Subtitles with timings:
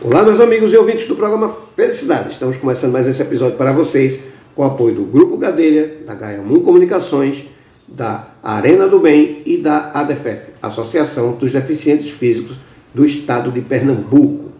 [0.00, 2.30] Olá, meus amigos e ouvintes do programa Felicidade.
[2.30, 4.22] Estamos começando mais esse episódio para vocês
[4.54, 7.46] com o apoio do Grupo Gadelha, da Gaiamun Comunicações,
[7.86, 12.56] da Arena do Bem e da ADEFEP, Associação dos Deficientes Físicos
[12.94, 14.52] do Estado de Pernambuco.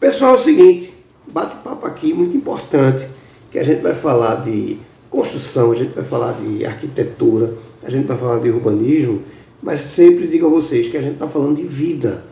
[0.00, 0.94] Pessoal, é o seguinte,
[1.30, 3.06] bate-papo aqui muito importante,
[3.50, 4.78] que a gente vai falar de
[5.10, 9.20] construção, a gente vai falar de arquitetura, a gente vai falar de urbanismo,
[9.62, 12.24] mas sempre digo a vocês que a gente está falando de vida,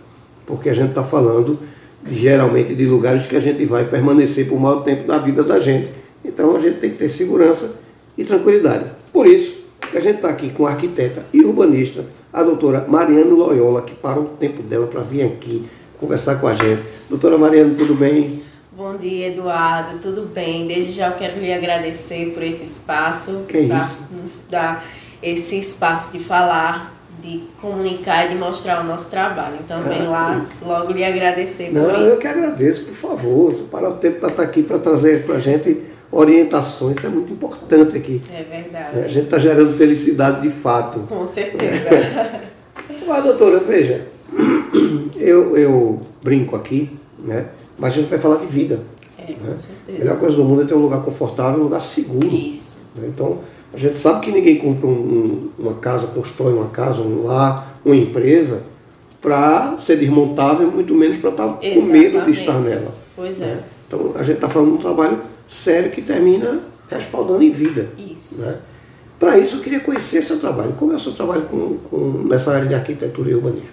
[0.46, 1.58] porque a gente está falando
[2.06, 5.90] geralmente de lugares que a gente vai permanecer por maior tempo da vida da gente.
[6.24, 7.80] Então a gente tem que ter segurança
[8.16, 8.86] e tranquilidade.
[9.12, 13.34] Por isso que a gente está aqui com a arquiteta e urbanista, a doutora Mariana
[13.34, 16.82] Loyola, que parou o tempo dela para vir aqui conversar com a gente.
[17.08, 18.42] Doutora Mariana, tudo bem?
[18.72, 19.98] Bom dia, Eduardo.
[19.98, 20.66] Tudo bem?
[20.66, 24.86] Desde já eu quero lhe agradecer por esse espaço, para nos dar
[25.22, 29.56] esse espaço de falar de comunicar e de mostrar o nosso trabalho.
[29.64, 30.64] Então, vem ah, lá isso.
[30.66, 33.52] logo lhe agradecer Não, eu que agradeço, por favor.
[33.52, 35.82] Você para o tempo para estar aqui para trazer para a gente
[36.12, 38.20] orientações, isso é muito importante aqui.
[38.32, 38.98] É verdade.
[38.98, 41.00] A gente está gerando felicidade de fato.
[41.00, 41.88] Com certeza.
[43.06, 44.06] Mas, doutora, veja,
[45.16, 47.48] eu, eu brinco aqui, né?
[47.78, 48.80] mas a gente vai falar de vida.
[49.18, 49.36] É, né?
[49.38, 49.96] com certeza.
[49.96, 52.28] A melhor coisa do mundo é ter um lugar confortável, um lugar seguro.
[52.28, 52.78] Isso.
[52.94, 53.08] Né?
[53.08, 53.40] Então,
[53.72, 57.80] a gente sabe que ninguém compra um, um, uma casa, constrói uma casa, um lar,
[57.84, 58.64] uma empresa
[59.20, 62.92] para ser desmontável, muito menos para estar tá com medo de estar nela.
[63.14, 63.46] Pois é.
[63.46, 63.62] Né?
[63.86, 67.90] Então a gente está falando de um trabalho sério que termina respaldando em vida.
[67.98, 68.40] Isso.
[68.40, 68.56] Né?
[69.18, 70.72] Para isso eu queria conhecer seu trabalho.
[70.72, 73.68] Como é o seu trabalho com, com, nessa área de arquitetura e urbanismo?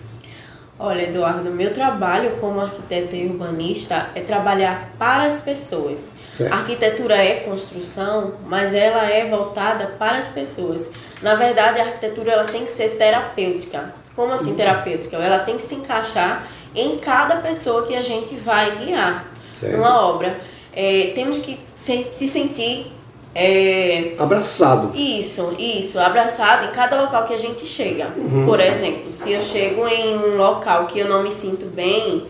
[0.79, 6.13] Olha, Eduardo, meu trabalho como arquiteta e urbanista é trabalhar para as pessoas.
[6.29, 6.53] Certo.
[6.53, 10.91] A arquitetura é construção, mas ela é voltada para as pessoas.
[11.21, 13.91] Na verdade, a arquitetura ela tem que ser terapêutica.
[14.15, 14.55] Como assim uhum.
[14.55, 15.17] terapêutica?
[15.17, 19.25] Ela tem que se encaixar em cada pessoa que a gente vai guiar
[19.55, 19.77] certo.
[19.77, 20.39] numa obra.
[20.75, 22.91] É, temos que se, se sentir
[23.39, 24.15] é...
[24.17, 24.91] Abraçado.
[24.95, 28.11] Isso, isso, abraçado em cada local que a gente chega.
[28.17, 28.45] Uhum.
[28.45, 32.25] Por exemplo, se eu chego em um local que eu não me sinto bem,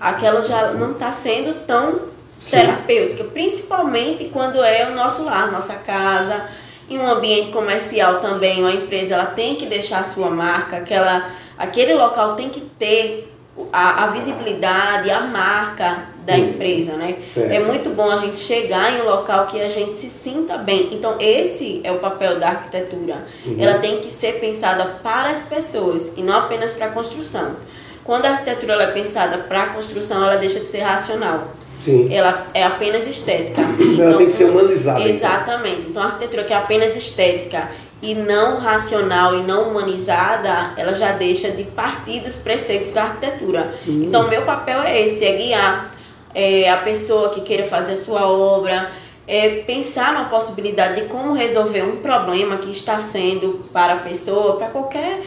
[0.00, 2.02] aquela já não está sendo tão
[2.38, 2.58] Sim.
[2.58, 6.46] terapêutica, principalmente quando é o nosso lar, nossa casa.
[6.88, 11.30] Em um ambiente comercial também, uma empresa ela tem que deixar a sua marca, aquela,
[11.58, 13.34] aquele local tem que ter
[13.72, 17.16] a, a visibilidade, a marca da empresa, né?
[17.24, 17.52] Certo.
[17.52, 20.88] É muito bom a gente chegar em um local que a gente se sinta bem.
[20.92, 23.24] Então, esse é o papel da arquitetura.
[23.44, 23.56] Uhum.
[23.58, 27.56] Ela tem que ser pensada para as pessoas e não apenas para a construção.
[28.02, 31.52] Quando a arquitetura ela é pensada para a construção, ela deixa de ser racional.
[31.80, 32.08] Sim.
[32.12, 33.60] Ela é apenas estética.
[33.60, 35.00] Ela então, tem que ser humanizada.
[35.00, 35.14] Então.
[35.14, 35.76] Exatamente.
[35.80, 35.90] Então.
[35.90, 37.68] então, a arquitetura que é apenas estética
[38.00, 43.72] e não racional e não humanizada, ela já deixa de partir dos preceitos da arquitetura.
[43.86, 44.04] Uhum.
[44.04, 45.93] Então, meu papel é esse, é guiar
[46.34, 48.90] é, a pessoa que queira fazer a sua obra,
[49.26, 54.56] é, pensar na possibilidade de como resolver um problema que está sendo para a pessoa,
[54.56, 55.22] para qualquer.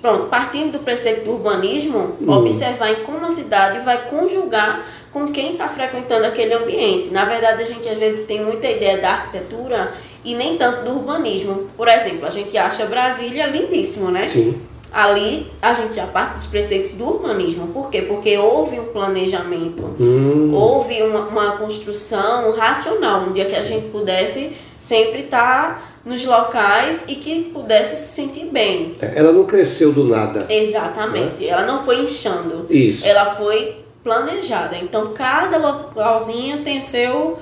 [0.00, 2.30] Pronto, partindo do preceito do urbanismo, uhum.
[2.30, 7.08] observar em como a cidade vai conjugar com quem está frequentando aquele ambiente.
[7.08, 9.92] Na verdade, a gente às vezes tem muita ideia da arquitetura
[10.22, 11.68] e nem tanto do urbanismo.
[11.74, 14.26] Por exemplo, a gente acha Brasília lindíssimo, né?
[14.26, 14.60] Sim
[14.94, 17.66] ali a gente já parte dos preceitos do urbanismo.
[17.68, 18.02] Por quê?
[18.02, 20.52] Porque houve um planejamento, hum.
[20.54, 26.24] houve uma, uma, construção racional, um dia que a gente pudesse sempre estar tá nos
[26.24, 28.94] locais e que pudesse se sentir bem.
[29.00, 30.46] É, ela não cresceu do nada.
[30.48, 31.42] Exatamente.
[31.42, 31.48] Né?
[31.48, 32.66] Ela não foi inchando.
[32.70, 33.04] Isso.
[33.04, 34.76] Ela foi planejada.
[34.76, 37.36] Então cada localzinho tem seu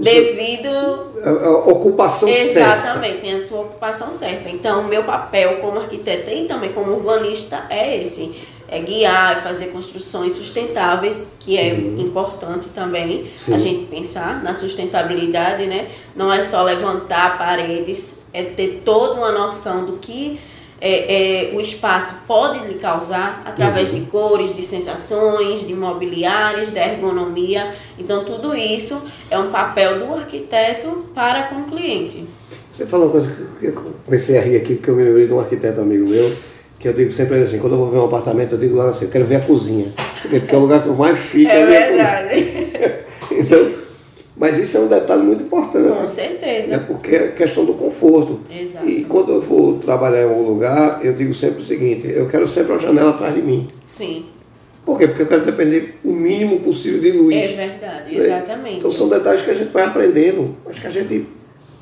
[0.00, 0.68] devido
[1.24, 2.76] a, ocupação exatamente, certa.
[2.76, 4.48] Exatamente, tem a sua ocupação certa.
[4.48, 8.34] Então, o meu papel como arquiteta e também como urbanista é esse,
[8.68, 11.98] é guiar, é fazer construções sustentáveis, que é uhum.
[11.98, 13.54] importante também Sim.
[13.54, 15.88] a gente pensar na sustentabilidade, né?
[16.16, 20.38] Não é só levantar paredes, é ter toda uma noção do que
[20.86, 24.00] é, é, o espaço pode lhe causar através uhum.
[24.00, 27.72] de cores, de sensações, de mobiliários, da ergonomia.
[27.98, 32.28] Então, tudo isso é um papel do arquiteto para com o cliente.
[32.70, 33.72] Você falou uma coisa que eu
[34.04, 36.30] comecei a rir aqui, porque eu me lembrei de um arquiteto amigo meu,
[36.78, 39.06] que eu digo sempre assim, quando eu vou ver um apartamento, eu digo lá assim,
[39.06, 39.90] eu quero ver a cozinha.
[40.28, 42.42] Porque é o lugar que eu mais fico é, é a minha verdade.
[42.42, 43.04] cozinha.
[43.40, 43.83] então,
[44.44, 45.88] mas isso é um detalhe muito importante.
[45.88, 46.74] Com certeza.
[46.74, 48.40] É porque é questão do conforto.
[48.54, 48.86] Exato.
[48.86, 52.46] E quando eu vou trabalhar em algum lugar, eu digo sempre o seguinte, eu quero
[52.46, 53.64] sempre uma janela atrás de mim.
[53.86, 54.26] Sim.
[54.84, 55.08] Por quê?
[55.08, 57.34] Porque eu quero depender o mínimo possível de luz.
[57.34, 58.76] É verdade, exatamente.
[58.76, 60.54] Então são detalhes que a gente vai aprendendo.
[60.66, 61.26] Acho que a gente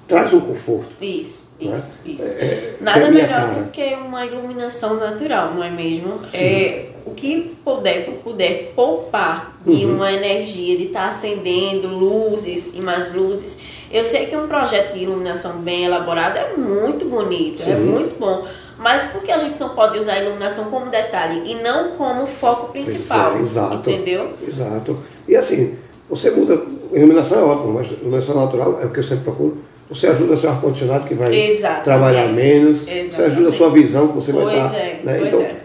[0.09, 0.89] traz um conforto.
[1.01, 1.73] Isso, Né?
[1.75, 2.33] isso, isso.
[2.39, 6.21] É, é, Nada é melhor do que uma iluminação natural, não é mesmo?
[6.25, 6.37] Sim.
[6.39, 9.97] É, o que puder, puder poupar de Uhum.
[9.97, 13.59] uma energia, de estar acendendo luzes e mais luzes.
[13.91, 17.81] Eu sei que um projeto de iluminação bem elaborado é muito bonito, é Sim.
[17.85, 18.45] muito bom.
[18.79, 22.27] Mas por que a gente não pode usar a iluminação como detalhe e não como
[22.27, 23.37] foco principal?
[23.37, 23.75] É, exato.
[23.91, 24.33] Entendeu?
[24.47, 24.99] Exato.
[25.29, 25.77] E assim,
[26.11, 26.61] você muda.
[26.93, 29.59] Iluminação é ótimo, mas iluminação natural é o que eu sempre procuro.
[29.95, 31.85] Você ajuda seu ar-condicionado que vai Exatamente.
[31.85, 32.79] trabalhar menos.
[32.83, 33.31] Você Exatamente.
[33.33, 34.77] ajuda a sua visão que você vai Pois estar.
[34.79, 35.17] é, né?
[35.19, 35.57] pois então, é.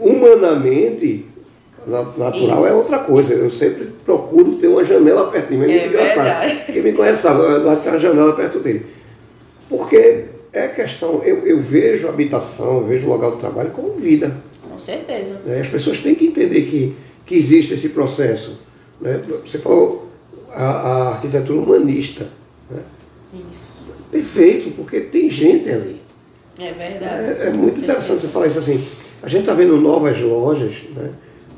[0.00, 1.26] humanamente,
[1.86, 2.66] na- natural Isso.
[2.66, 3.32] é outra coisa.
[3.34, 5.64] Eu sempre procuro ter uma janela perto de mim.
[5.64, 6.66] É muito É engraçado.
[6.66, 8.86] Quem me conhece sabe, eu gosto de uma janela perto dele.
[9.68, 13.94] Porque é questão, eu, eu vejo a habitação, eu vejo o local de trabalho como
[13.94, 14.34] vida.
[14.68, 15.40] Com certeza.
[15.44, 15.60] né?
[15.60, 16.94] As pessoas têm que entender que,
[17.24, 18.60] que existe esse processo.
[19.00, 19.20] né?
[19.44, 20.08] Você falou
[20.52, 22.26] a, a arquitetura humanista.
[22.70, 22.80] né?
[23.50, 23.78] Isso.
[24.10, 26.00] Perfeito, porque tem gente ali.
[26.58, 27.42] É verdade.
[27.42, 28.84] É, é muito interessante você falar isso assim.
[29.22, 31.10] A gente está vendo novas lojas né,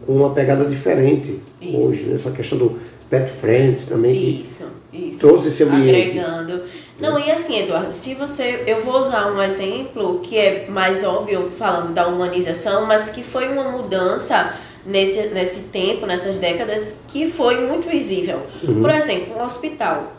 [0.06, 1.76] com uma pegada diferente Isso.
[1.76, 2.78] hoje, nessa questão do
[3.10, 4.12] pet friends também.
[4.12, 5.18] que Isso, isso.
[5.18, 6.18] trouxe esse ambiente.
[6.18, 6.62] Agregando.
[6.98, 8.64] Não, e assim, Eduardo, se você.
[8.66, 13.48] Eu vou usar um exemplo que é mais óbvio, falando da humanização, mas que foi
[13.48, 14.52] uma mudança
[14.84, 18.40] nesse, nesse tempo, nessas décadas, que foi muito visível.
[18.62, 18.80] Uhum.
[18.80, 20.17] Por exemplo, um hospital.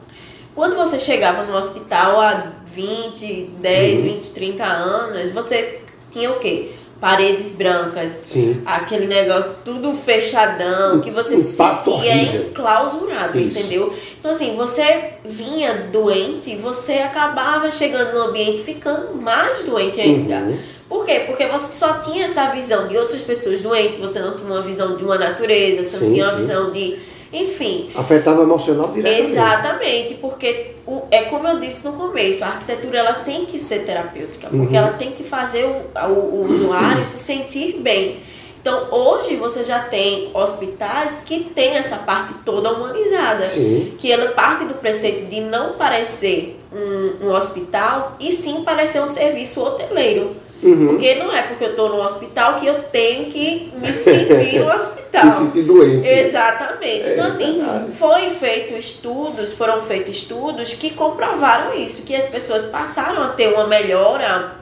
[0.60, 4.06] Quando você chegava no hospital há 20, 10, Uhum.
[4.10, 5.80] 20, 30 anos, você
[6.12, 6.72] tinha o quê?
[7.00, 8.62] Paredes brancas, Sim.
[8.66, 13.58] aquele negócio tudo fechadão, que você se sentia enclausurado, Isso.
[13.58, 13.94] entendeu?
[14.20, 20.40] Então, assim, você vinha doente, você acabava chegando no ambiente ficando mais doente ainda.
[20.40, 20.58] Uhum.
[20.90, 21.24] Por quê?
[21.26, 24.98] Porque você só tinha essa visão de outras pessoas doentes, você não tinha uma visão
[24.98, 26.38] de uma natureza, você Sim, não tinha uma sim.
[26.38, 27.00] visão de.
[27.32, 27.92] Enfim.
[27.96, 29.22] Afetava o emocional diretamente.
[29.30, 33.86] Exatamente, porque o, é como eu disse no começo, a arquitetura ela tem que ser
[33.86, 34.76] terapêutica, porque Uhum.
[34.76, 38.20] ela tem que fazer o, o, o usuário se sentir bem.
[38.62, 43.46] Então, hoje você já tem hospitais que tem essa parte toda humanizada.
[43.46, 43.94] Sim.
[43.98, 49.08] Que ela parte do preceito de não parecer um, um hospital e sim parecer um
[49.08, 50.36] serviço hoteleiro.
[50.62, 50.88] Uhum.
[50.90, 54.68] Porque não é porque eu estou no hospital que eu tenho que me sentir no
[54.74, 55.26] hospital.
[55.26, 56.08] Me sentir doente.
[56.08, 57.04] Exatamente.
[57.04, 57.92] É então, assim, verdade.
[57.94, 63.54] foi feito estudos, foram feitos estudos que comprovaram isso, que as pessoas passaram a ter
[63.54, 64.60] uma melhora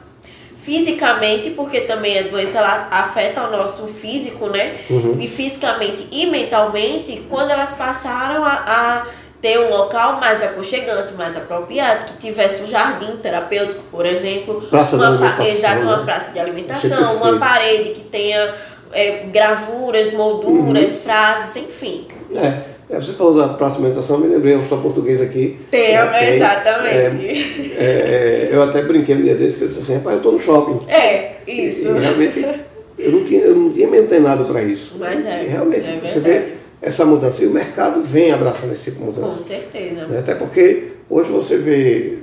[0.56, 4.76] fisicamente, porque também a doença ela afeta o nosso físico, né?
[4.90, 5.16] Uhum.
[5.20, 9.06] E fisicamente e mentalmente, quando elas passaram a, a
[9.40, 14.96] ter um local mais aconchegante, mais apropriado, que tivesse um jardim terapêutico, por exemplo, Praça
[14.96, 16.04] de uma, alimentação, exato, uma né?
[16.04, 18.52] praça de Achei alimentação, uma parede que tenha
[18.92, 21.02] é, gravuras, molduras, Uhum.
[21.02, 22.06] frases, enfim.
[22.34, 25.60] É, é, você falou da praça de alimentação, eu me lembrei, eu sou português aqui.
[25.70, 26.34] Tem, tem.
[26.34, 27.74] exatamente.
[27.78, 30.32] É, é, eu até brinquei um dia desse que eu disse assim, rapaz, eu estou
[30.32, 30.78] no shopping.
[30.90, 31.88] É, isso.
[31.88, 32.60] E realmente,
[32.98, 34.96] eu não tinha, eu não tinha me antenado para isso.
[34.98, 37.42] Mas é, realmente, é você vê essa mudança.
[37.42, 39.42] E o mercado vem abraçando esse tipo de Com mudança.
[39.42, 40.06] certeza.
[40.06, 40.18] Né?
[40.18, 42.18] Até porque hoje você vê,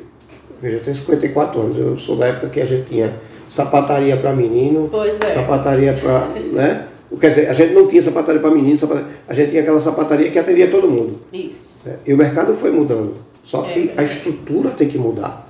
[0.62, 3.14] veja, eu tenho 54 anos, eu sou da época que a gente tinha
[3.50, 5.34] sapataria para menino, Pois é.
[5.34, 6.28] sapataria para.
[6.52, 6.88] Né?
[7.20, 10.30] Quer dizer, a gente não tinha sapataria para menino, sapataria, a gente tinha aquela sapataria
[10.32, 11.20] que atendia todo mundo.
[11.32, 11.96] Isso, né?
[12.06, 13.14] E o mercado foi mudando.
[13.44, 14.12] Só É que a verdade.
[14.12, 15.48] estrutura tem que mudar.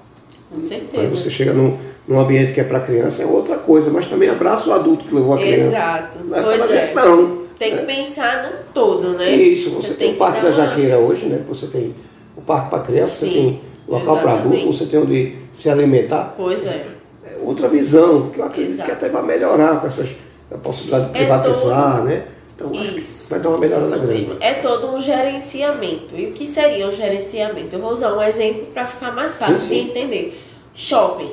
[0.50, 1.10] com Aí certeza.
[1.10, 4.70] você chega num, num ambiente que é para criança, é outra coisa, mas também abraça
[4.70, 5.68] o adulto que levou a criança.
[5.68, 6.18] Exato.
[6.26, 6.86] Não é Pois é.
[6.88, 7.45] gente, não.
[7.58, 9.32] Tem que pensar no todo, né?
[9.32, 11.42] Isso, você, tem o que Parque da uma- Jaqueira hoje, né?
[11.48, 11.96] Você tem
[12.36, 16.34] o parque para criança, você Sim, tem local para adulto, você tem onde se alimentar.
[16.38, 16.86] Pois é.
[17.26, 18.90] É outra visão, que eu acredito Exato.
[18.90, 20.10] que até vai melhorar com essas
[20.52, 22.26] a possibilidade de É privatizar, né?
[22.56, 23.30] Então acho que Isso.
[23.30, 24.30] vai dar uma melhorada grande.
[24.40, 26.16] É todo um gerenciamento.
[26.16, 27.76] E o que seria o gerenciamento?
[27.76, 29.84] Eu vou usar um exemplo para ficar mais fácil Sim, sim.
[29.86, 30.42] de entender.
[30.74, 31.32] Shopping.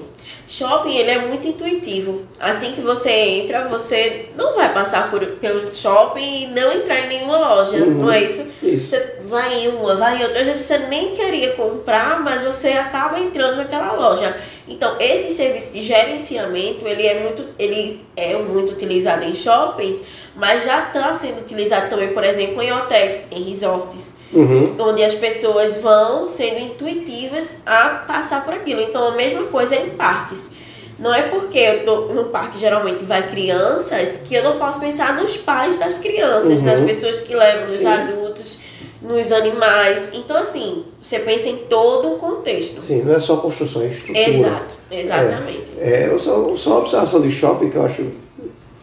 [0.52, 2.22] Shopping ele é muito intuitivo.
[2.38, 7.08] Assim que você entra, você não vai passar por, pelo shopping e não entrar em
[7.08, 7.94] nenhuma loja, Uhum.
[7.94, 8.46] não é isso?
[8.62, 8.88] Isso.
[8.90, 10.40] Você vai em uma, vai em outra.
[10.40, 14.36] Às vezes você nem queria comprar, mas você acaba entrando naquela loja.
[14.68, 20.02] Então, esse serviço de gerenciamento, ele é muito, ele é muito utilizado em shoppings,
[20.36, 24.76] mas já está sendo utilizado também, por exemplo, em hotéis, em resorts, Uhum.
[24.78, 28.80] onde as pessoas vão sendo intuitivas a passar por aquilo.
[28.80, 30.41] Então, a mesma coisa é em parques.
[30.98, 35.16] Não é porque eu tô no parque geralmente vai crianças que eu não posso pensar
[35.16, 36.66] nos pais das crianças, Uhum.
[36.66, 37.86] nas pessoas que levam, nos Sim.
[37.86, 38.58] adultos,
[39.00, 40.10] nos animais.
[40.12, 42.80] Então, assim, você pensa em todo o contexto.
[42.80, 44.28] Sim, não é só construção, é estrutura.
[44.28, 45.72] Exato, exatamente.
[45.78, 48.06] É, eu só, só uma observação de shopping que eu acho,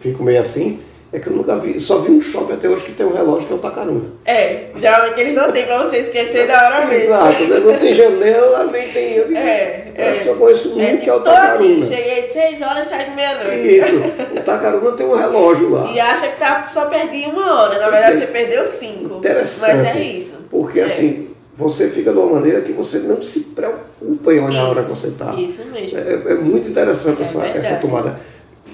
[0.02, 0.80] fico meio assim,
[1.12, 3.48] é que eu nunca vi, só vi um shopping até hoje que tem um relógio
[3.48, 4.06] que é o Tacaruna.
[4.26, 7.06] É, geralmente eles não têm pra você esquecer da hora mesmo.
[7.16, 7.60] Exato, né?
[7.60, 9.14] não tem janela, nem tem.
[9.16, 10.16] Eu, É, eu é.
[10.24, 11.82] só conheço um É que é o tipo, Tacaruna.
[11.82, 13.50] cheguei de 6 horas e saí de meia-noite.
[13.78, 13.96] Isso,
[14.38, 15.92] o Tacaruna tem um relógio lá.
[15.92, 19.16] E acha que tá, só perdi uma hora, na verdade você perdeu cinco.
[19.18, 19.76] Interessante.
[19.78, 20.36] Mas é isso.
[20.52, 20.84] Porque É.
[20.84, 24.76] assim, você fica de uma maneira que você não se preocupa em olhar a hora
[24.76, 25.34] que Isso, você está.
[25.34, 25.98] Isso mesmo.
[25.98, 27.66] É, é muito interessante É essa, verdade.
[27.66, 28.20] essa tomada.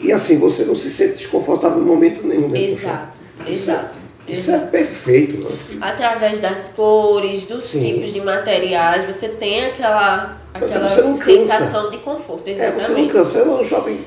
[0.02, 3.98] E assim, você não se sente desconfortável em momento nenhum do Exato, é- exato.
[4.28, 4.72] Isso é exato.
[4.72, 5.36] perfeito.
[5.46, 7.94] eu que- Através das cores, dos Sim.
[7.94, 12.48] tipos de materiais, você tem aquela, aquela sensação de conforto.
[12.48, 12.86] É, Exatamente.
[12.86, 14.04] você não cancela no shopping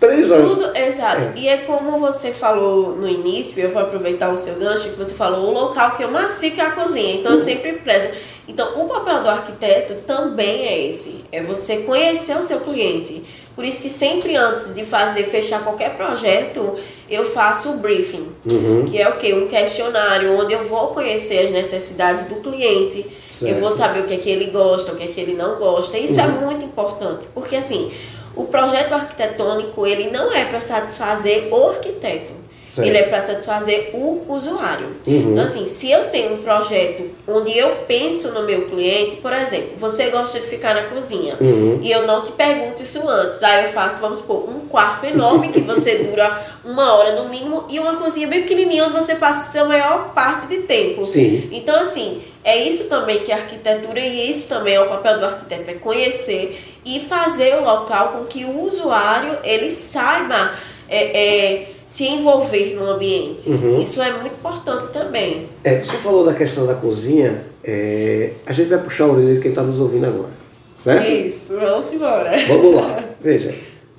[0.00, 0.48] três horas.
[0.48, 1.22] Tudo, exato.
[1.22, 1.32] É.
[1.36, 5.14] E é como você falou no início, eu vou aproveitar o seu gancho, que você
[5.14, 7.14] falou, o local que eu mais fico é a cozinha.
[7.14, 7.44] Então eu Uhum.
[7.44, 8.08] sempre prezo.
[8.48, 11.24] Então o papel do arquiteto também é esse.
[11.32, 13.22] É você conhecer o seu cliente.
[13.54, 16.74] Por isso que sempre antes de fazer, fechar qualquer projeto,
[17.08, 18.28] eu faço o briefing.
[18.44, 18.84] Uhum.
[18.84, 19.32] Que é o quê?
[19.32, 23.54] Um questionário onde eu vou conhecer as necessidades do cliente, Certo.
[23.54, 25.56] eu vou saber o que é que ele gosta, o que é que ele não
[25.56, 25.96] gosta.
[25.96, 26.40] Isso é Uhum.
[26.46, 27.92] muito importante, porque assim,
[28.34, 32.32] o projeto arquitetônico, ele não é para satisfazer o arquiteto.
[32.74, 32.88] Certo.
[32.88, 34.88] Ele é para satisfazer o usuário.
[35.06, 35.30] Uhum.
[35.32, 39.76] Então, assim, se eu tenho um projeto onde eu penso no meu cliente, por exemplo,
[39.76, 41.78] você gosta de ficar na cozinha Uhum.
[41.80, 45.50] e eu não te pergunto isso antes, aí eu faço, vamos supor, um quarto enorme
[45.50, 49.60] que você dura uma hora no mínimo e uma cozinha bem pequenininha onde você passa
[49.60, 51.06] a maior parte de tempo.
[51.06, 51.48] Sim.
[51.52, 55.26] Então, assim, é isso também que a arquitetura e isso também é o papel do
[55.26, 60.52] arquiteto, é conhecer e fazer o local com que o usuário ele saiba
[60.88, 63.48] é, é, se envolver no ambiente.
[63.50, 63.80] Uhum.
[63.80, 65.46] Isso é muito importante também.
[65.62, 69.40] É, você falou da questão da cozinha, é, a gente vai puxar a orelha de
[69.40, 70.30] quem está nos ouvindo agora.
[70.78, 71.10] Certo?
[71.10, 72.32] Isso, vamos embora.
[72.46, 73.04] Vamos lá.
[73.20, 73.54] Veja,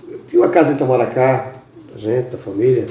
[0.09, 1.53] eu tinha uma casa em Itamaracá,
[1.91, 2.85] da gente, da família,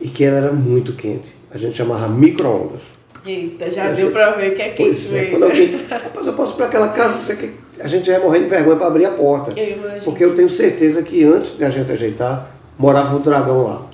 [0.00, 1.28] e que ela era muito quente.
[1.50, 2.98] A gente chamava micro-ondas.
[3.26, 5.30] Eita, já Essa- deu pra ver que é quente Pois é, mesmo.
[5.32, 5.76] quando alguém.
[5.90, 8.50] Rapaz, eu posso ir para aquela casa, você que a gente já ia morrendo de
[8.50, 9.58] vergonha para abrir a porta.
[9.58, 10.04] Eu imagino.
[10.04, 13.86] Porque eu tenho certeza que antes de a gente ajeitar, morava um dragão lá.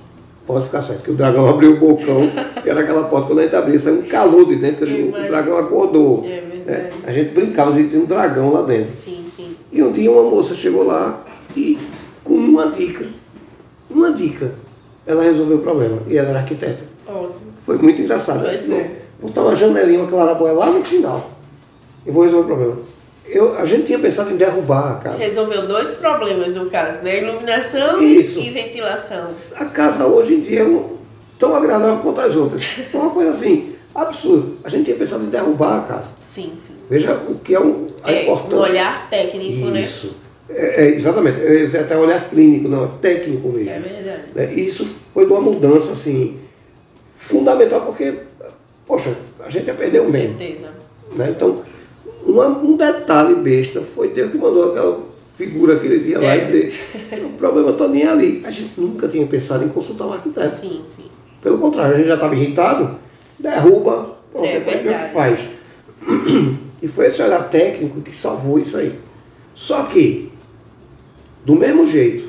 [0.46, 2.30] Pode ficar certo, que o dragão abriu o bocão,
[2.62, 5.08] que era aquela porta, quando a gente abria, saiu um calor de dentro, que digo,
[5.16, 6.24] o dragão acordou.
[6.24, 6.94] É verdade.
[7.04, 8.94] A gente brincava, que tinha um dragão lá dentro.
[8.96, 9.56] Sim, sim.
[9.72, 11.24] E um dia uma moça chegou lá
[11.56, 11.76] e,
[12.22, 13.06] com uma dica,
[13.90, 14.52] uma dica,
[15.06, 15.98] ela resolveu o problema.
[16.08, 16.82] E ela era arquiteta.
[17.06, 17.34] Ótimo.
[17.64, 18.40] Foi muito engraçado.
[18.40, 18.90] Pois Ela disse, "Não, é.
[19.20, 21.30] Vou botar uma janelinha, uma claraboia lá no final.
[22.06, 22.76] E vou resolver o problema.
[23.28, 25.16] Eu, a gente tinha pensado em derrubar a casa.
[25.18, 27.18] Resolveu dois problemas no caso, né?
[27.22, 28.40] Iluminação Isso.
[28.40, 29.30] e ventilação.
[29.56, 30.96] A casa hoje em dia é um-
[31.38, 32.64] tão agradável quanto as outras.
[32.64, 34.52] Foi uma coisa assim, absurda.
[34.62, 36.08] A gente tinha pensado em derrubar a casa.
[36.24, 36.74] Sim, sim.
[36.88, 38.58] Veja o que é um, a É, um importância.
[38.72, 39.80] olhar técnico, né?
[39.80, 40.16] Isso.
[40.48, 41.40] É, é, exatamente.
[41.40, 43.70] Ia dizer até olhar clínico, não, é técnico mesmo.
[43.70, 44.22] É verdade.
[44.34, 44.54] né?
[44.54, 46.38] E isso foi de uma mudança assim,
[47.16, 48.14] fundamental, porque,
[48.86, 49.12] poxa,
[49.44, 50.28] a gente ia perder Com o meio.
[50.28, 50.68] certeza.
[51.14, 51.30] Né?
[51.30, 51.62] Então,
[52.36, 55.00] uma- um detalhe besta foi Deus que mandou aquela
[55.36, 56.38] figura aquele dia lá É.
[56.38, 56.74] e dizer,
[57.24, 58.42] o problema todo nem é ali.
[58.44, 60.48] A gente nunca tinha pensado em consultar um arquiteto.
[60.54, 61.04] Sim, sim.
[61.42, 62.98] Pelo contrário, a gente já estava irritado,
[63.38, 65.40] derruba, pronto, É depois vê o que faz.
[66.82, 68.92] E foi esse olhar técnico que salvou isso aí.
[69.54, 70.30] Só que,
[71.44, 72.28] do mesmo jeito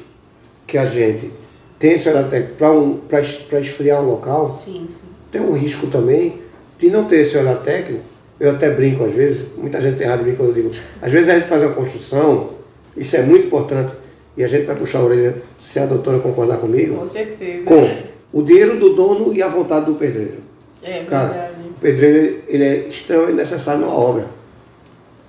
[0.66, 1.30] que a gente
[1.78, 5.04] tem esse olhar técnico para um, pra es- pra esfriar um local, Sim, sim.
[5.32, 6.42] tem um risco também
[6.80, 8.04] de não ter esse olhar técnico.
[8.40, 11.30] Eu até brinco às vezes, muita gente tem de mim quando eu digo, às vezes
[11.30, 12.50] a gente faz uma construção,
[12.96, 13.94] isso é muito importante,
[14.36, 17.64] e a gente vai puxar a orelha se a doutora concordar comigo, Com certeza.
[17.66, 17.90] com
[18.32, 20.38] o dinheiro do dono e a vontade do pedreiro.
[20.84, 21.64] É Cara, verdade.
[21.70, 24.28] o pedreiro ele é extremamente necessário na obra,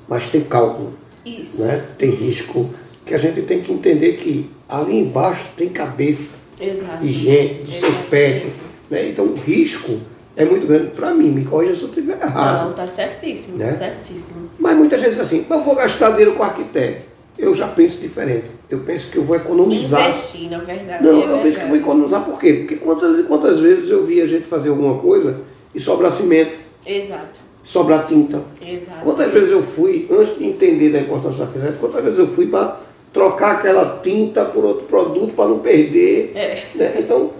[0.06, 0.92] mas tem cálculo,
[1.24, 1.62] Isso.
[1.64, 1.82] né?
[1.98, 2.74] tem risco,
[3.06, 6.98] que a gente tem que entender que ali embaixo tem cabeça Exato.
[6.98, 8.44] de gente, do seu pé.
[8.90, 9.08] Né?
[9.08, 9.98] Então o risco
[10.38, 12.66] é muito grande para mim, me corrija se eu estiver errado.
[12.68, 13.74] Não, tá certíssimo, Né?
[13.74, 14.48] certíssimo.
[14.58, 17.08] Mas muita gente diz assim, eu vou gastar dinheiro com arquiteto.
[17.36, 18.46] Eu já penso diferente.
[18.68, 20.00] Eu penso que eu vou economizar.
[20.06, 21.04] Investir, na verdade.
[21.04, 21.78] Não, é eu penso que eu vou verdade.
[21.82, 22.52] economizar por quê?
[22.54, 25.40] Porque quantas, quantas vezes eu vi a gente fazer alguma coisa
[25.74, 26.52] e sobrar cimento,
[26.86, 28.42] Exato, sobrar tinta.
[28.60, 29.00] exato.
[29.02, 32.46] Quantas vezes eu fui, antes de entender da importância do arquiteto, quantas vezes eu fui
[32.46, 32.80] para
[33.12, 36.32] trocar aquela tinta por outro produto para não perder.
[36.34, 36.62] É.
[36.74, 36.94] né?
[36.98, 37.30] Então,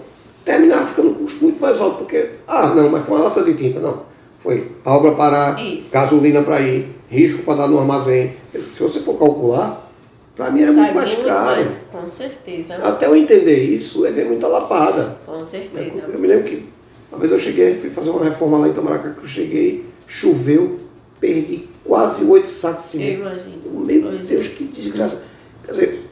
[0.49, 3.53] terminava ficando um custo muito mais alto, porque, ah, não, mas foi uma lata de
[3.53, 4.01] tinta, não.
[4.39, 5.93] Foi a obra parar, Isso.
[5.93, 8.35] gasolina para ir, risco para dar no armazém.
[8.51, 9.91] Se você for calcular,
[10.35, 11.45] para mim era Sai muito mais caro.
[11.45, 12.75] mais, com certeza.
[12.75, 15.19] Até eu entender isso, levei muita lapada.
[15.25, 16.05] Com certeza.
[16.07, 16.65] Eu me lembro que
[17.11, 20.79] uma vez eu cheguei, fui fazer uma reforma lá em Itamaracá, que eu cheguei, choveu,
[21.19, 23.21] perdi quase oito sacos de Eu cimento.
[23.21, 23.85] imagino.
[23.85, 24.49] Meu Pois Deus, é.
[24.49, 25.23] que desgraça.
[25.65, 26.09] Quer dizer,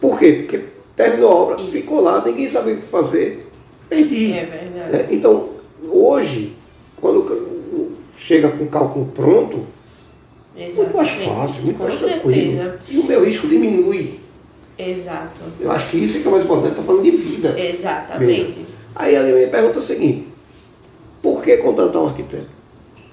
[0.00, 0.32] por quê?
[0.32, 0.64] Porque
[0.96, 1.70] terminou a obra, Isso.
[1.70, 3.38] ficou lá, ninguém sabia o que fazer.
[3.88, 4.32] perdi.
[4.32, 4.96] É verdade.
[4.96, 5.50] É, então,
[5.88, 6.54] hoje,
[7.00, 9.66] quando chega com o cálculo pronto,
[10.56, 11.40] muito mais Exatamente.
[11.40, 12.56] fácil, muito Com mais tranquilo.
[12.56, 12.78] certeza.
[12.88, 14.18] E o meu risco diminui.
[14.78, 15.40] Exato.
[15.60, 17.58] Eu acho que isso é que é mais importante, estou falando de vida.
[17.58, 18.66] Exatamente.
[18.94, 20.28] Aí a minha pergunta é a seguinte:
[21.22, 22.48] por que contratar um arquiteto?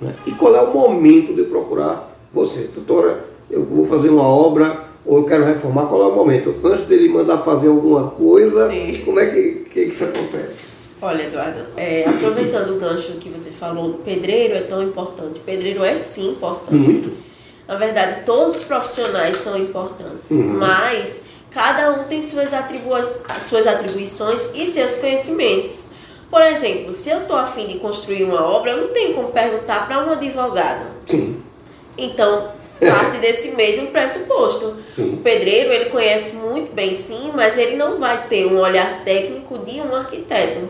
[0.01, 0.13] Né?
[0.25, 2.69] E qual é o momento de procurar você?
[2.73, 6.55] Doutora, eu vou fazer uma obra ou eu quero reformar, qual é o momento?
[6.63, 9.01] Antes dele mandar fazer alguma coisa, Sim.
[9.05, 10.73] como é que, que isso acontece?
[11.01, 15.39] Olha, Eduardo, é, aproveitando o gancho que você falou, pedreiro é tão importante.
[15.39, 16.73] Pedreiro é sim importante.
[16.75, 17.11] Muito.
[17.67, 20.53] Na verdade, todos os profissionais são importantes, Uhum.
[20.53, 22.91] mas cada um tem suas, atribu
[23.39, 25.87] suas atribuições e seus conhecimentos.
[26.29, 29.85] Por exemplo, se eu estou afim de construir uma obra, eu não tenho como perguntar
[29.87, 30.85] para um advogado.
[31.05, 31.37] Sim,
[31.97, 32.49] Então,
[32.91, 34.77] parte desse mesmo pressuposto.
[34.89, 35.13] sim.
[35.13, 39.57] O pedreiro, ele conhece muito bem, sim, mas ele não vai ter um olhar técnico
[39.59, 40.61] de um arquiteto.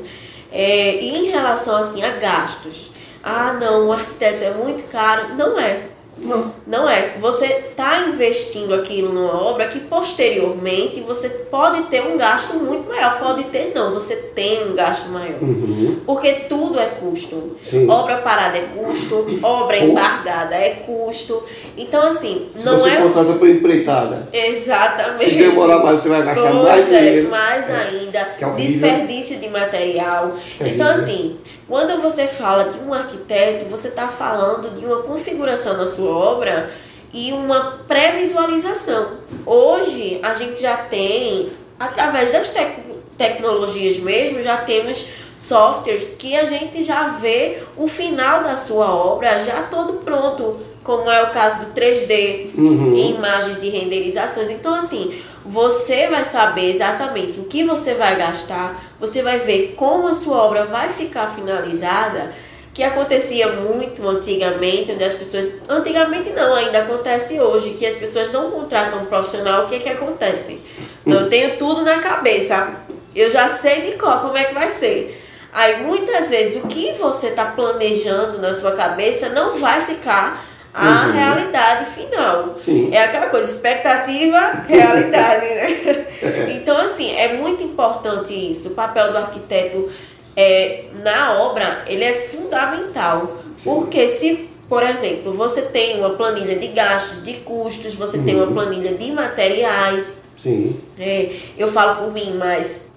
[0.51, 2.91] É, e em relação, assim, a gastos.
[3.24, 5.36] Ah, não, o arquiteto é muito caro.
[5.36, 5.93] Não é.
[6.17, 6.53] Não.
[6.65, 7.15] Não é.
[7.20, 13.20] Você está investindo aquilo numa obra que posteriormente você pode ter um gasto muito maior.
[13.20, 15.41] Pode ter, não, você tem um gasto maior.
[15.41, 16.00] Uhum.
[16.05, 17.58] Porque tudo é custo.
[17.65, 17.89] Sim.
[17.89, 19.84] Obra parada é custo, obra Pô.
[19.86, 21.43] embargada é custo.
[21.77, 22.96] Então, assim, Se não você é.
[22.98, 25.25] contrata por empreitada, Exatamente.
[25.25, 27.29] se demorar mais, você vai gastar Pois mais é, dinheiro.
[27.29, 27.75] mais É.
[27.75, 28.65] ainda, Que é horrível.
[28.72, 30.32] desperdício de material.
[30.58, 30.75] Terrível.
[30.75, 31.36] Então, assim,
[31.67, 36.72] quando você fala de um arquiteto, você está falando de uma configuração na sua obra
[37.13, 39.17] e uma pré-visualização.
[39.46, 42.79] Hoje, a gente já tem, através das tec-
[43.17, 45.05] tecnologias mesmo, já temos
[45.38, 51.10] softwares que a gente já vê o final da sua obra já todo pronto, como
[51.10, 52.94] é o caso do 3D, Uhum.
[52.96, 54.50] em imagens de renderizações.
[54.50, 55.13] Então, assim,
[55.46, 60.38] você vai saber exatamente o que você vai gastar, você vai ver como a sua
[60.38, 62.32] obra vai ficar finalizada,
[62.74, 65.48] que acontecia muito antigamente, onde as pessoas.
[65.70, 69.80] Antigamente não, ainda acontece hoje, que as pessoas não contratam um profissional, o que é
[69.80, 70.60] que acontece?
[71.06, 72.72] Eu tenho tudo na cabeça.
[73.16, 75.22] Eu já sei de qual como é que vai ser.
[75.54, 81.06] Aí muitas vezes o que você está planejando na sua cabeça não vai ficar a
[81.06, 81.12] Uhum.
[81.12, 82.55] realidade final.
[82.59, 82.90] Sim.
[82.92, 86.07] É aquela coisa, expectativa, realidade, né?
[86.55, 88.70] Então, assim, é muito importante isso.
[88.70, 89.90] O papel do arquiteto
[90.36, 93.38] é, na obra, ele é fundamental.
[93.57, 93.64] Sim.
[93.70, 98.46] Porque se, por exemplo, você tem uma planilha de gastos, de custos, você tem uma
[98.48, 98.53] Uhum.
[98.53, 100.79] planilha de materiais, Sim.
[101.00, 102.88] é, eu falo por mim, mas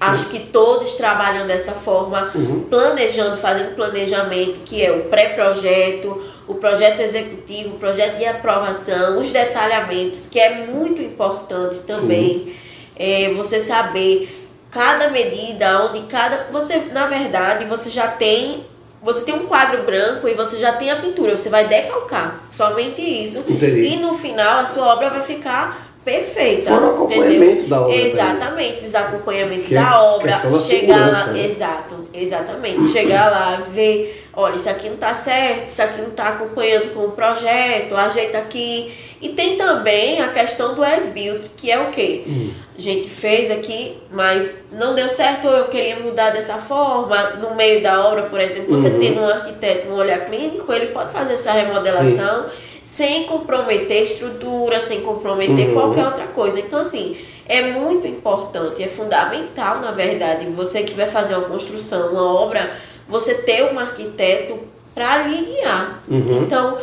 [0.00, 2.66] acho que todos trabalham dessa forma, Uhum.
[2.70, 9.30] planejando, fazendo planejamento, que é o pré-projeto, o projeto executivo, o projeto de aprovação, os
[9.32, 12.54] detalhamentos, que é muito importante também.
[12.96, 16.46] É, você saber cada medida, onde cada.
[16.50, 18.64] Você, na verdade, você já tem.
[19.00, 22.42] Você tem um quadro branco e você já tem a pintura, você vai decalcar.
[22.48, 23.44] Somente isso.
[23.48, 23.82] Entendi.
[23.92, 26.70] E no final a sua obra vai ficar perfeita.
[26.70, 27.68] Fora o acompanhamento entendeu?
[27.68, 27.96] da obra.
[27.96, 31.44] Exatamente, os acompanhamentos é da obra, chegar lá, né?
[31.44, 36.28] exato, exatamente, chegar lá, ver, olha, isso aqui não tá certo, isso aqui não tá
[36.28, 38.92] acompanhando com o projeto, ajeita aqui.
[39.20, 42.22] E tem também a questão do as-built, que é o quê?
[42.24, 42.52] Hum.
[42.78, 47.30] A gente fez aqui, mas não deu certo, ou eu queria mudar dessa forma.
[47.40, 49.00] No meio da obra, por exemplo, você Uhum.
[49.00, 52.46] tendo um arquiteto, um olhar clínico, ele pode fazer essa remodelação
[52.88, 55.74] sem comprometer estrutura, sem comprometer Uhum.
[55.74, 56.58] qualquer outra coisa.
[56.58, 57.14] Então, assim,
[57.46, 62.70] é muito importante, é fundamental, na verdade, você que vai fazer uma construção, uma obra,
[63.06, 64.58] você ter um arquiteto
[64.94, 66.02] para lhe guiar.
[66.08, 66.42] Uhum.
[66.42, 66.78] Então,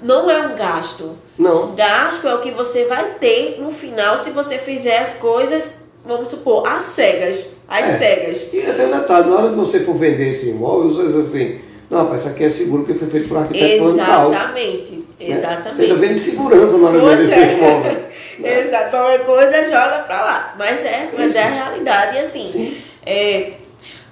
[0.00, 1.16] não é um gasto.
[1.36, 1.74] Não.
[1.74, 6.28] Gasto é o que você vai ter no final se você fizer as coisas, vamos
[6.30, 7.48] supor, às cegas.
[7.66, 7.98] Às É.
[7.98, 8.50] cegas.
[8.52, 11.58] E até um detalhe, na hora de você for vender esse imóvel, você diz assim,
[11.90, 13.84] não, rapaz, isso aqui é seguro porque foi feito por um arquiteto.
[13.88, 14.92] Exatamente.
[14.92, 15.02] né?
[15.18, 15.76] Exatamente.
[15.76, 18.04] Você ainda vende segurança na hora de vender imóvel.
[18.42, 20.54] Exato, qualquer coisa joga pra lá.
[20.56, 22.16] Mas é, mas é a realidade.
[22.16, 22.76] E assim, Sim.
[23.04, 23.52] é,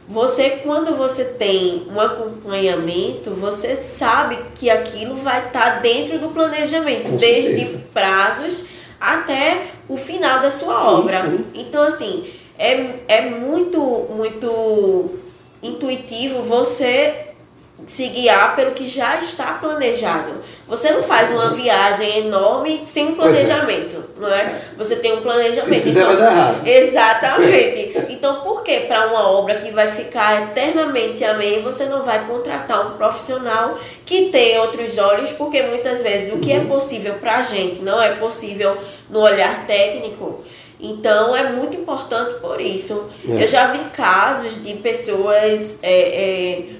[0.09, 7.11] você, quando você tem um acompanhamento, você sabe que aquilo vai estar dentro do planejamento,
[7.11, 7.81] Com desde certeza.
[7.95, 8.65] prazos
[9.01, 11.21] até o final da sua Sim, obra.
[11.21, 11.45] sim.
[11.55, 12.25] Então, assim,
[12.59, 13.79] é, é muito,
[14.11, 15.11] muito
[15.63, 17.28] intuitivo você
[17.87, 20.41] se guiar pelo que já está planejado.
[20.67, 23.15] Você não faz uma viagem enorme sem um é.
[23.15, 24.61] planejamento, não é?
[24.77, 25.75] Você tem um planejamento.
[25.75, 26.67] Se fizer, vai dar errado.
[26.67, 28.07] Exatamente.
[28.11, 32.87] Então, por que para uma obra que vai ficar eternamente amém, você não vai contratar
[32.87, 35.33] um profissional que tem outros olhos?
[35.33, 38.77] Porque muitas vezes o que é possível para a gente não é possível
[39.09, 40.45] no olhar técnico.
[40.81, 43.09] Então é muito importante por isso.
[43.29, 43.45] É.
[43.45, 45.79] Eu já vi casos de pessoas.
[45.83, 46.78] É, é,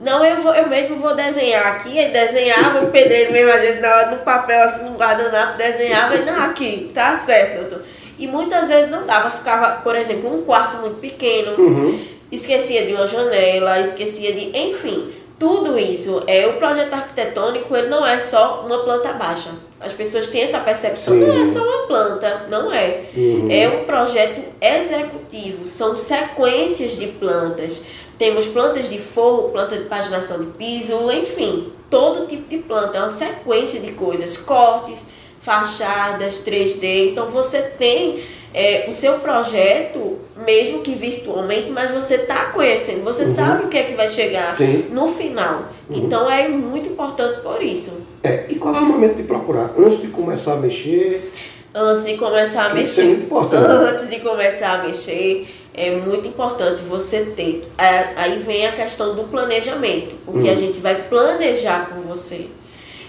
[0.00, 3.80] não, eu, vou, eu mesmo vou desenhar aqui, aí desenhava, o pedreiro mesmo, às vezes,
[3.80, 7.82] na hora, no papel, assim, no guardanapo, desenhava, e não, aqui, tá certo, doutor.
[8.18, 12.00] E muitas vezes não dava, ficava, por exemplo, um quarto muito pequeno, uhum.
[12.30, 14.56] esquecia de uma janela, esquecia de.
[14.56, 16.24] Enfim, tudo isso.
[16.26, 19.50] É, o projeto arquitetônico ele não é só uma planta baixa.
[19.80, 21.20] As pessoas têm essa percepção, Sim.
[21.20, 23.04] não é só uma planta, não é.
[23.16, 23.48] Uhum.
[23.50, 27.84] É um projeto executivo, são sequências de plantas.
[28.18, 33.00] Temos plantas de forro, planta de paginação de piso, enfim, todo tipo de planta, é
[33.00, 35.06] uma sequência de coisas, cortes
[35.40, 37.10] fachadas 3D.
[37.10, 38.20] Então você tem
[38.52, 43.34] é, o seu projeto, mesmo que virtualmente, mas você está conhecendo, você uhum.
[43.34, 44.86] sabe o que é que vai chegar Sim.
[44.90, 45.66] no final.
[45.88, 45.96] Uhum.
[45.96, 48.07] Então é muito importante por isso.
[48.22, 49.72] É, e qual é o momento de procurar?
[49.76, 51.30] Antes de começar a mexer?
[51.74, 52.84] Antes de começar a mexer.
[52.84, 53.70] Isso é muito importante.
[53.70, 57.62] Antes de começar a mexer, é muito importante você ter.
[57.78, 60.52] É, aí vem a questão do planejamento, porque uhum.
[60.52, 62.48] a gente vai planejar com você.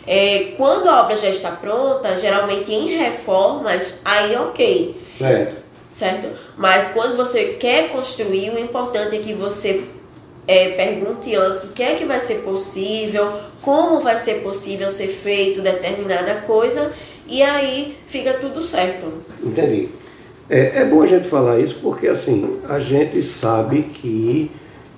[0.05, 4.95] É, quando a obra já está pronta, geralmente em reformas, aí ok.
[5.17, 5.55] Certo.
[5.89, 6.27] Certo?
[6.55, 9.83] Mas quando você quer construir, o importante é que você
[10.49, 13.31] é, pergunte antes o que é que vai ser possível,
[13.61, 16.91] como vai ser possível ser feito determinada coisa,
[17.27, 19.05] e aí fica tudo certo.
[19.43, 19.89] Entendi.
[20.49, 24.49] É, é bom a gente falar isso porque assim, a gente sabe que,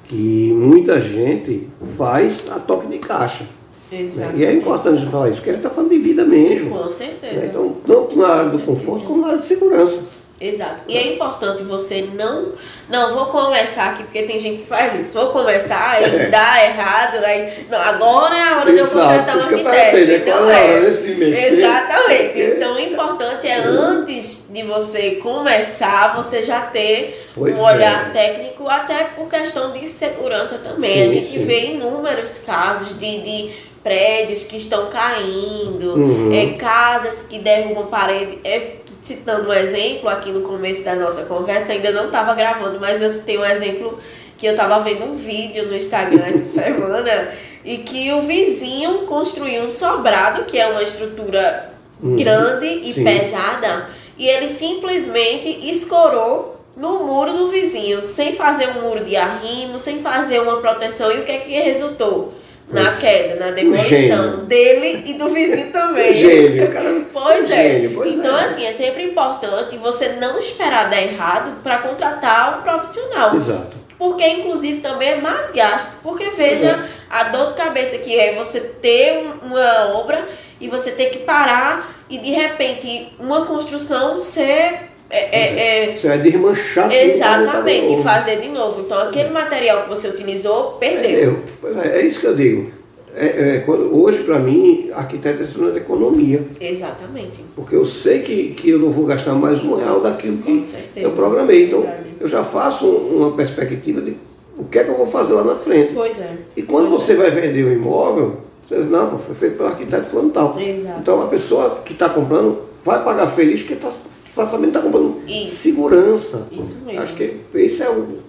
[0.07, 3.43] que muita gente faz a toque de caixa.
[3.91, 4.37] Exato.
[4.37, 6.69] E é importante a gente falar isso, porque ele está falando de vida mesmo.
[6.69, 7.41] Com certeza.
[7.41, 7.47] Né?
[7.47, 10.20] Então, tanto na área do conforto como na área de segurança.
[10.41, 10.83] Exato.
[10.87, 12.53] E é importante você não.
[12.89, 15.13] Não, vou começar aqui, porque tem gente que faz isso.
[15.13, 16.25] Vou começar e é.
[16.29, 17.23] dá errado.
[17.23, 18.89] Aí, não, agora é a hora Exato.
[18.89, 20.11] de eu contratar um arquiteto.
[20.11, 21.47] Então, é.
[21.47, 22.39] Exatamente.
[22.39, 28.11] Então, o importante é, antes de você começar, você já ter pois um olhar é.
[28.11, 30.95] técnico, até por questão de segurança também.
[30.95, 31.45] Sim, a gente sim.
[31.45, 33.51] vê inúmeros casos de, de
[33.83, 36.33] prédios que estão caindo, uhum.
[36.33, 38.39] é, casas que derrubam parede.
[38.43, 43.01] É, citando um exemplo aqui no começo da nossa conversa, ainda não estava gravando, mas
[43.01, 43.97] eu citei um exemplo
[44.37, 47.29] que eu estava vendo um vídeo no Instagram essa semana
[47.65, 52.15] e que o vizinho construiu um sobrado, que é uma estrutura uhum.
[52.15, 53.03] grande e Sim.
[53.03, 53.87] pesada,
[54.17, 59.99] e ele simplesmente escorou no muro do vizinho, sem fazer um muro de arrimo, sem
[59.99, 61.11] fazer uma proteção.
[61.11, 62.33] E o que é que resultou?
[62.69, 66.13] Na queda, na demolição dele e do vizinho também.
[66.13, 67.01] Gênio, cara.
[67.11, 67.55] Pois é.
[67.55, 68.45] Gênio, pois então, é.
[68.45, 73.35] assim, é sempre importante você não esperar dar errado para contratar um profissional.
[73.35, 73.77] Exato.
[73.97, 75.91] Porque, inclusive, também é mais gasto.
[76.01, 76.89] Porque, veja, é.
[77.09, 80.27] a dor de cabeça que é você ter uma obra
[80.59, 86.07] e você ter que parar e, de repente, uma construção ser é, é, é, você
[86.07, 86.95] vai desmanchar tudo.
[86.95, 88.81] Exatamente, e fazer de novo.
[88.81, 91.39] Então, aquele material que você utilizou, perdeu.
[91.83, 92.71] É, é isso que eu digo.
[93.13, 96.47] É, é, hoje, para mim, arquiteto é sinônimo de economia.
[96.61, 97.43] Exatamente.
[97.55, 100.63] Porque eu sei que, que eu não vou gastar mais um real daquilo que
[100.95, 101.65] eu programei.
[101.65, 101.85] Então,
[102.19, 104.15] eu já faço uma perspectiva de
[104.57, 105.93] o que é que eu vou fazer lá na frente.
[105.93, 106.37] Pois é.
[106.55, 107.15] E quando pois você é.
[107.17, 110.57] vai vender o um imóvel, você diz, não, foi feito pelo arquiteto fulano tal.
[110.57, 110.99] Exato.
[111.01, 113.91] Então, a pessoa que está comprando vai pagar feliz porque está
[114.31, 115.55] sabendo está comprando isso.
[115.55, 116.47] segurança.
[116.51, 117.01] Isso mesmo.
[117.01, 118.19] Acho que esse é o,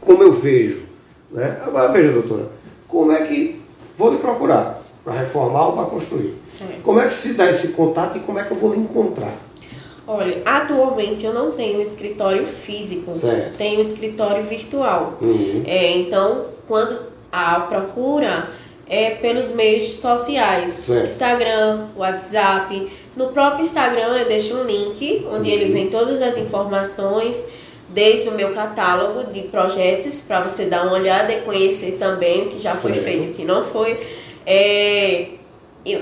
[0.00, 0.82] como eu vejo.
[1.30, 1.60] Né?
[1.64, 2.50] Agora veja, doutora,
[2.86, 3.60] como é que
[3.98, 6.34] vou lhe procurar para reformar ou para construir?
[6.44, 6.82] Certo.
[6.82, 9.34] Como é que se dá esse contato e como é que eu vou lhe encontrar?
[10.06, 13.56] Olha, atualmente eu não tenho escritório físico, certo.
[13.56, 15.18] tenho escritório virtual.
[15.20, 15.64] Uhum.
[15.66, 16.96] É, então, quando
[17.32, 18.50] a procura
[18.88, 21.06] é pelos meios sociais, certo.
[21.06, 27.48] Instagram, WhatsApp, no próprio Instagram eu deixo um link onde ele vem todas as informações,
[27.88, 32.48] desde o meu catálogo de projetos, para você dar uma olhada e conhecer também o
[32.48, 33.98] que já foi feito e o que não foi.
[34.44, 35.28] É,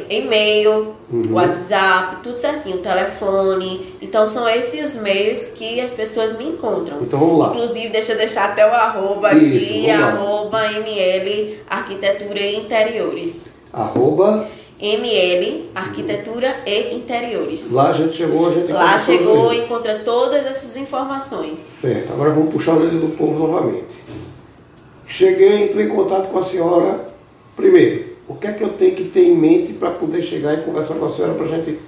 [0.08, 1.34] e-mail, uhum.
[1.34, 3.94] WhatsApp, tudo certinho, telefone.
[4.00, 7.02] Então são esses os meios que as pessoas me encontram.
[7.02, 7.50] Então vamos lá.
[7.50, 13.56] Inclusive, deixa eu deixar até o arroba Isso, aqui, arroba ML Arquitetura e Interiores.
[13.72, 14.48] Arroba
[14.84, 17.72] ML, Arquitetura e Interiores.
[17.72, 21.58] Lá a gente chegou, a gente Lá chegou e encontra todas essas informações.
[21.58, 23.94] Certo, agora vamos puxar o dedo do povo novamente.
[25.06, 27.08] Cheguei, entrei em contato com a senhora.
[27.56, 30.62] Primeiro, o que é que eu tenho que ter em mente para poder chegar e
[30.62, 31.78] conversar com a senhora para a gente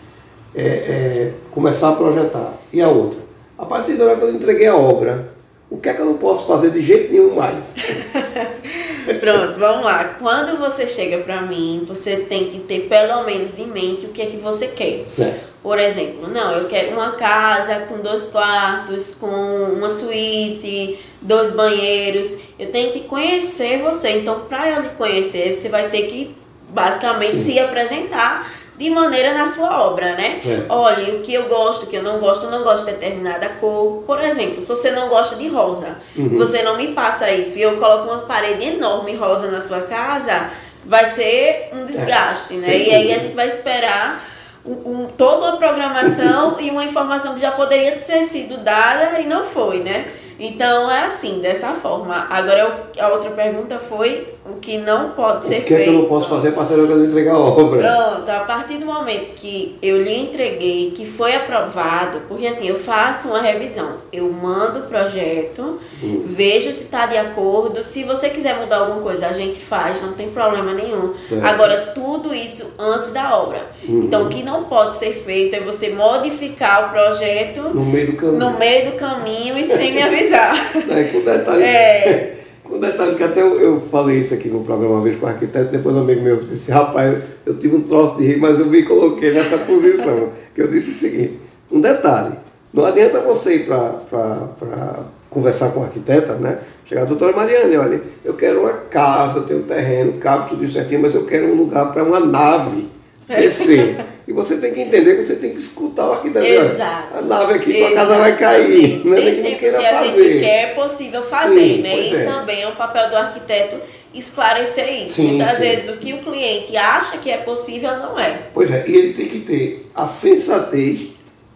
[0.55, 2.59] é, é, começar a projetar?
[2.73, 3.21] E a outra,
[3.59, 5.35] a partir da hora que eu entreguei a obra,
[5.69, 7.75] o que é que eu não posso fazer de jeito nenhum mais?
[9.21, 10.17] Pronto, vamos lá.
[10.19, 14.23] Quando você chega para mim, você tem que ter pelo menos em mente o que
[14.23, 15.05] é que você quer.
[15.09, 15.47] Certo.
[15.63, 22.37] Por exemplo, não, eu quero uma casa com dois quartos, com uma suíte, dois banheiros.
[22.59, 24.11] Eu tenho que conhecer você.
[24.11, 26.35] Então, para eu lhe conhecer, você vai ter que
[26.69, 27.53] basicamente Sim.
[27.55, 30.39] se apresentar de maneira na sua obra, né?
[30.43, 30.67] Certo.
[30.69, 33.49] Olha, o que eu gosto, o que eu não gosto, eu não gosto de determinada
[33.61, 34.03] cor.
[34.07, 36.37] Por exemplo, se você não gosta de rosa, Uhum.
[36.39, 40.51] você não me passa isso e eu coloco uma parede enorme rosa na sua casa,
[40.85, 42.67] vai ser um desgaste, né?
[42.67, 44.23] sem E aí a gente vai esperar
[44.65, 49.27] um, um- toda uma programação e uma informação que já poderia ter sido dada e
[49.27, 50.07] não foi, né?
[50.39, 52.27] Então é assim, dessa forma.
[52.29, 52.59] Agora
[52.99, 55.91] eu- a outra pergunta foi o que não pode ser o que é feito.
[55.91, 57.81] que eu não posso fazer para ter hora que eu entregar a obra?
[57.93, 62.75] Pronto, a partir do momento que eu lhe entreguei, que foi aprovado, porque assim, eu
[62.77, 66.23] faço uma revisão, eu mando o projeto, Hum.
[66.27, 70.13] vejo se está de acordo, se você quiser mudar alguma coisa, a gente faz, não
[70.13, 71.13] tem problema nenhum.
[71.29, 71.45] Certo.
[71.47, 73.61] Agora, tudo isso antes da obra.
[73.89, 74.03] Uhum.
[74.05, 78.17] Então, o que não pode ser feito é você modificar o projeto No meio do
[78.17, 78.39] caminho.
[78.39, 80.55] no meio do caminho e sem me avisar.
[80.89, 82.36] É, com detalhe, É.
[82.69, 85.29] com detalhe que até eu, eu falei isso aqui no programa uma vez com o
[85.29, 88.59] arquiteto, depois um amigo meu disse, rapaz, eu, eu tive um troço de rir, mas
[88.59, 90.31] eu me coloquei nessa posição.
[90.55, 91.39] que eu disse o seguinte,
[91.71, 92.35] um detalhe,
[92.73, 96.61] não adianta você ir para conversar com a arquiteta, né?
[96.87, 101.03] Chegar, doutora Mariane, olha, eu quero uma casa, tenho um terreno, cabe tudo isso certinho,
[101.03, 102.89] mas eu quero um lugar para uma nave
[103.29, 103.97] descer.
[104.29, 106.45] E você tem que entender que você tem que escutar o arquiteto.
[106.45, 107.17] Exato.
[107.17, 109.05] A nave aqui, tua casa vai cair.
[109.05, 110.23] Não é Nem que queira que a fazer.
[110.23, 112.01] gente quer é possível fazer, Sim, né?
[112.01, 112.25] E é.
[112.25, 113.77] também é o papel do arquiteto
[114.13, 115.15] esclarecer isso.
[115.15, 115.63] Sim, Muitas sim.
[115.63, 118.49] vezes o que o cliente acha que é possível não é.
[118.53, 121.09] Pois é, e ele tem que ter a sensatez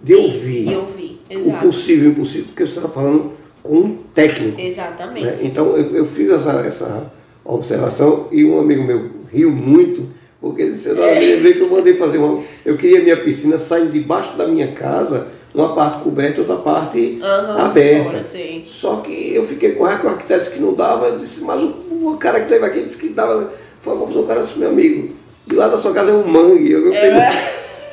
[0.02, 1.20] de Isso, ouvir de ouvir.
[1.30, 4.60] o possível e o impossível, porque você está falando com um técnico.
[4.60, 5.26] Exatamente.
[5.26, 5.36] né?
[5.42, 7.12] Então eu, eu fiz essa, essa
[7.44, 10.08] observação e um amigo meu riu muito,
[10.40, 12.42] porque ele disse, "Não, eu me lembrei que eu mandei fazer uma.
[12.64, 17.18] Eu queria minha piscina saindo debaixo da minha casa, uma parte coberta e outra parte
[17.22, 18.04] Aham, aberta.
[18.22, 18.22] fora.
[18.64, 21.62] Só que eu fiquei com raiva o arquiteto disse que não dava, eu disse, mas
[21.62, 23.52] o, o cara que teve aqui disse que dava.
[23.80, 25.14] Foi uma opção, o cara disse, meu amigo,
[25.46, 27.16] de lá da sua casa é um mangue, eu não tenho.
[27.16, 27.32] É,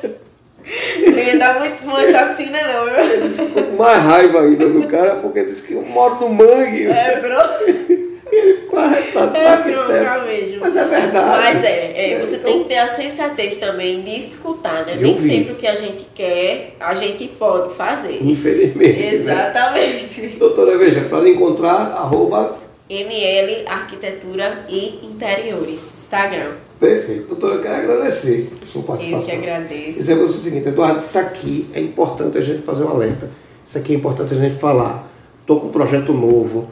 [1.12, 2.99] não ia dar muito bom essa piscina, não, viu?
[2.99, 6.88] Ele ficou com mais raiva ainda do cara, porque disse que eu moro no mangue.
[6.88, 7.97] É, bro.
[8.38, 10.60] Ele ficou arretado com o É bronca mesmo.
[10.62, 11.38] Mas é verdade.
[11.43, 14.93] Mas é, é, você então, tem que ter a sensatez também de escutar, né?
[14.95, 15.30] De Nem ouvir.
[15.30, 18.19] sempre o que a gente quer, a gente pode fazer.
[18.23, 19.00] Infelizmente.
[19.00, 19.13] né?
[19.13, 20.21] Exatamente.
[20.39, 22.58] Doutora, veja, para lhe encontrar, arroba.
[22.89, 26.52] ML Arquitetura e Interiores, Instagram.
[26.80, 27.28] Perfeito.
[27.28, 29.30] Doutora, eu quero agradecer a sua Eu participação.
[29.30, 29.93] que agradeço.
[30.00, 33.30] Dizer você o seguinte, Eduardo, isso aqui é importante a gente fazer um alerta.
[33.65, 35.06] Isso aqui é importante a gente falar.
[35.41, 36.69] Estou com um projeto novo.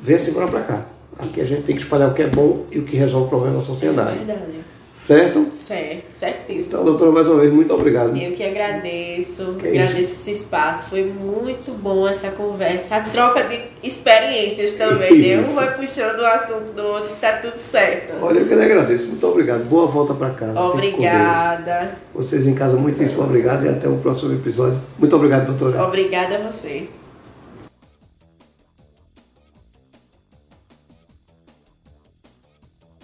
[0.00, 0.86] Venha se embora para cá.
[1.18, 3.28] Aqui a gente tem que espalhar o que é bom e o que resolve o
[3.28, 4.18] problema da É sociedade.
[4.18, 4.58] verdade.
[4.94, 5.46] Certo?
[5.52, 6.66] Certo, certíssimo.
[6.66, 8.16] Então, doutora, mais uma vez, muito obrigado.
[8.16, 10.90] Eu que agradeço, Que agradeço esse espaço.
[10.90, 15.36] Foi muito bom essa conversa, a troca de experiências também, né?
[15.38, 15.54] Um Isso.
[15.54, 18.14] vai puxando o assunto do outro e tá tudo certo.
[18.20, 19.06] Olha, eu que lhe agradeço.
[19.06, 19.64] Muito obrigado.
[19.68, 20.60] Boa volta para casa.
[20.60, 21.92] Obrigada.
[22.12, 24.80] Vocês em casa, muitíssimo obrigado e até o próximo episódio.
[24.98, 25.84] Muito obrigado, doutora.
[25.86, 26.88] Obrigada a você.